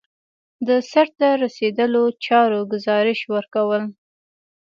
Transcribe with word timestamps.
د 0.67 0.69
سرته 0.91 1.27
رسیدلو 1.43 2.03
چارو 2.25 2.59
ګزارش 2.71 3.19
ورکول. 3.33 3.83